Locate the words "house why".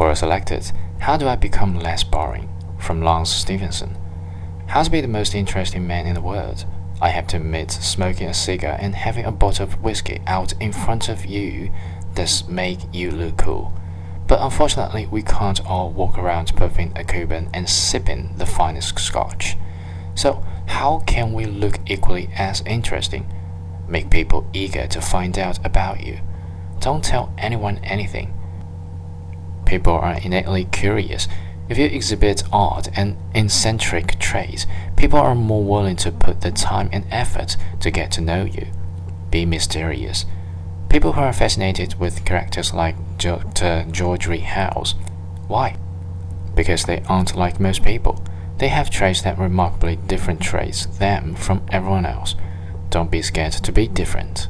44.26-45.76